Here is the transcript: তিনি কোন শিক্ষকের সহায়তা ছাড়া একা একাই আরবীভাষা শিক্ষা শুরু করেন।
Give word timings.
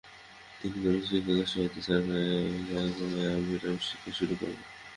তিনি 0.59 0.77
কোন 0.83 0.95
শিক্ষকের 1.01 1.47
সহায়তা 1.47 1.79
ছাড়া 1.85 2.15
একা 2.51 2.79
একাই 2.83 3.25
আরবীভাষা 3.27 3.87
শিক্ষা 3.89 4.11
শুরু 4.17 4.33
করেন। 4.39 4.59